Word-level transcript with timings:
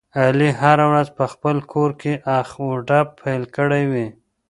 علي 0.21 0.49
هره 0.61 0.85
ورځ 0.91 1.07
په 1.17 1.25
خپل 1.33 1.57
کورکې 1.73 2.13
اخ 2.39 2.49
او 2.63 2.69
ډب 2.87 3.07
پیل 3.21 3.43
کړی 3.55 3.83
وي. 3.91 4.07